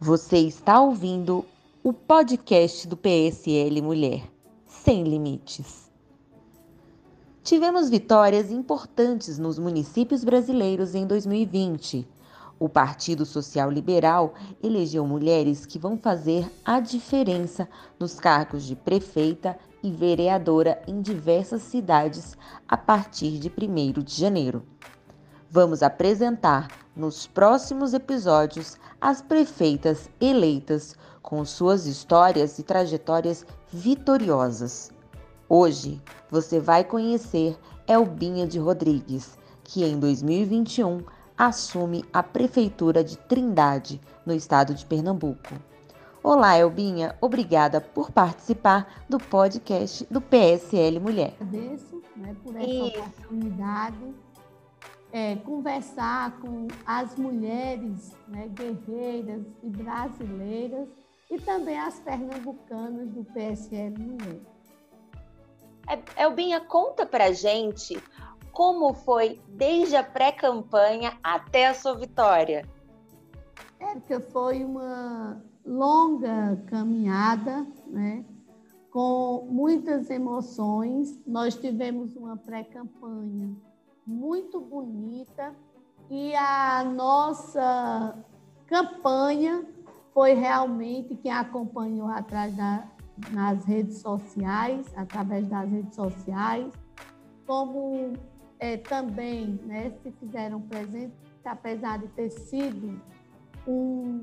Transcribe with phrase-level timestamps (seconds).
[0.00, 1.46] Você está ouvindo
[1.82, 4.28] o podcast do PSL Mulher,
[4.66, 5.88] Sem Limites.
[7.44, 12.06] Tivemos vitórias importantes nos municípios brasileiros em 2020.
[12.58, 17.68] O Partido Social Liberal elegeu mulheres que vão fazer a diferença
[17.98, 22.36] nos cargos de prefeita e vereadora em diversas cidades
[22.66, 24.64] a partir de 1 de janeiro.
[25.48, 34.90] Vamos apresentar nos próximos episódios as prefeitas eleitas com suas histórias e trajetórias vitoriosas.
[35.48, 41.02] Hoje você vai conhecer Elbinha de Rodrigues, que em 2021
[41.36, 45.54] assume a prefeitura de Trindade, no estado de Pernambuco.
[46.22, 51.34] Olá, Elbinha, obrigada por participar do podcast do PSL Mulher.
[51.40, 53.00] Agradeço né, por essa Isso.
[53.00, 54.14] oportunidade
[55.14, 60.88] é, conversar com as mulheres né, guerreiras e brasileiras
[61.30, 64.40] e também as pernambucanas do PSL Mulher.
[65.88, 67.96] É, Elbinha, conta pra gente
[68.50, 72.68] como foi desde a pré-campanha até a sua vitória.
[73.78, 78.24] Érica, foi uma longa caminhada, né?
[78.90, 81.20] com muitas emoções.
[81.24, 83.54] Nós tivemos uma pré-campanha
[84.06, 85.54] muito bonita
[86.10, 88.16] e a nossa
[88.66, 89.66] campanha
[90.12, 92.86] foi realmente quem acompanhou atrás da,
[93.32, 96.72] nas redes sociais, através das redes sociais,
[97.46, 98.12] como
[98.58, 103.00] é, também né, se fizeram presentes, apesar de ter sido
[103.66, 104.22] um,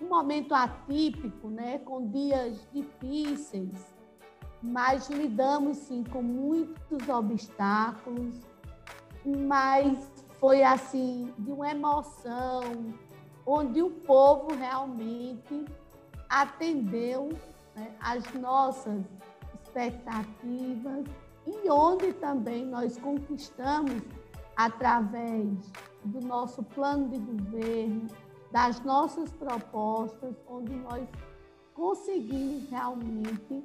[0.00, 3.94] um momento atípico, né, com dias difíceis,
[4.62, 8.45] mas lidamos sim com muitos obstáculos,
[9.26, 12.62] mas foi assim, de uma emoção,
[13.44, 15.64] onde o povo realmente
[16.28, 17.30] atendeu
[17.74, 19.04] né, as nossas
[19.62, 21.04] expectativas
[21.46, 24.02] e onde também nós conquistamos
[24.56, 25.70] através
[26.04, 28.06] do nosso plano de governo,
[28.50, 31.06] das nossas propostas, onde nós
[31.74, 33.64] conseguimos realmente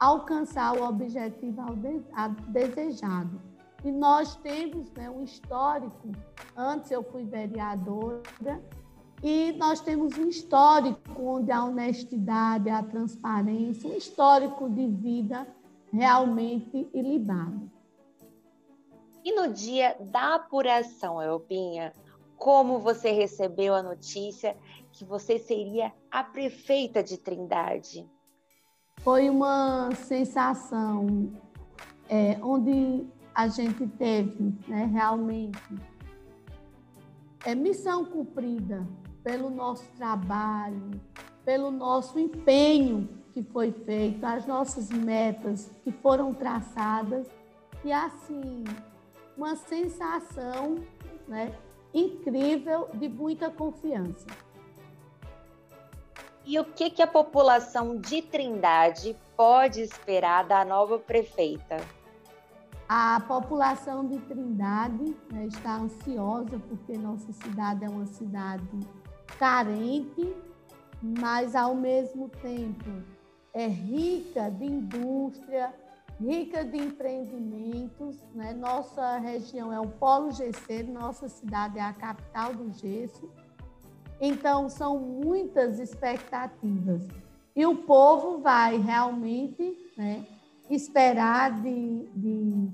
[0.00, 1.62] alcançar o objetivo
[2.48, 3.40] desejado.
[3.84, 6.10] E nós temos né, um histórico,
[6.56, 8.22] antes eu fui vereadora,
[9.22, 15.46] e nós temos um histórico onde a honestidade, a transparência, um histórico de vida
[15.92, 17.70] realmente ilibado.
[19.24, 21.92] E no dia da apuração, Elpinha,
[22.36, 24.56] como você recebeu a notícia
[24.92, 28.08] que você seria a prefeita de Trindade?
[29.00, 31.32] Foi uma sensação
[32.08, 33.06] é, onde
[33.38, 35.62] a gente teve né, realmente
[37.46, 38.84] é missão cumprida
[39.22, 41.00] pelo nosso trabalho,
[41.44, 47.28] pelo nosso empenho que foi feito, as nossas metas que foram traçadas
[47.84, 48.64] e assim
[49.36, 50.74] uma sensação
[51.28, 51.56] né,
[51.94, 54.26] incrível de muita confiança.
[56.44, 61.76] E o que, que a população de Trindade pode esperar da nova prefeita?
[62.88, 68.80] A população de Trindade né, está ansiosa porque nossa cidade é uma cidade
[69.38, 70.34] carente,
[71.02, 72.88] mas ao mesmo tempo
[73.52, 75.74] é rica de indústria,
[76.18, 78.16] rica de empreendimentos.
[78.34, 78.54] Né?
[78.54, 83.30] Nossa região é o polo gesseiro, nossa cidade é a capital do gesso.
[84.18, 87.06] Então, são muitas expectativas.
[87.54, 90.26] E o povo vai realmente né,
[90.70, 92.68] esperar de, de,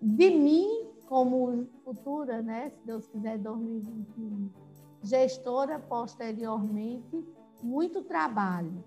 [0.00, 4.50] de mim, como futura, né, se Deus quiser, 2021,
[5.02, 7.24] gestora posteriormente,
[7.62, 8.84] muito trabalho.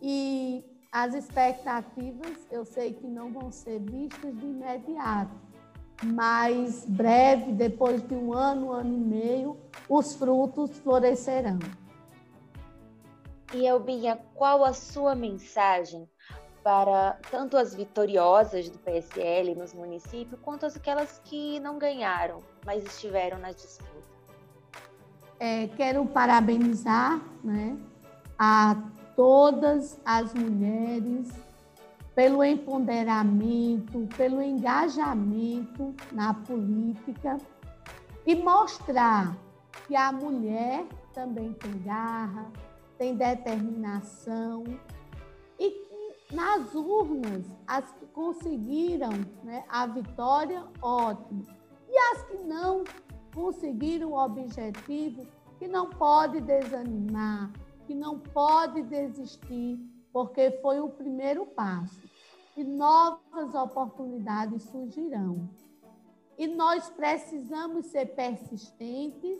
[0.00, 5.34] E as expectativas, eu sei que não vão ser vistas de imediato,
[6.04, 9.56] mas breve, depois de um ano, um ano e meio,
[9.88, 11.58] os frutos florescerão.
[13.54, 16.08] E Elbinha, qual a sua mensagem
[16.62, 22.84] para tanto as vitoriosas do PSL nos municípios, quanto as aquelas que não ganharam, mas
[22.84, 23.90] estiveram na disputa.
[25.40, 27.76] É, quero parabenizar né,
[28.38, 28.76] a
[29.16, 31.28] todas as mulheres
[32.14, 37.38] pelo empoderamento, pelo engajamento na política
[38.26, 39.36] e mostrar
[39.86, 42.46] que a mulher também tem garra,
[42.98, 44.64] tem determinação
[45.58, 45.91] e
[46.32, 49.10] nas urnas, as que conseguiram
[49.44, 51.46] né, a vitória, ótimo.
[51.88, 52.84] E as que não
[53.34, 55.26] conseguiram o objetivo,
[55.58, 57.52] que não pode desanimar,
[57.86, 59.78] que não pode desistir,
[60.12, 62.00] porque foi o primeiro passo.
[62.56, 65.48] E novas oportunidades surgirão.
[66.38, 69.38] E nós precisamos ser persistentes,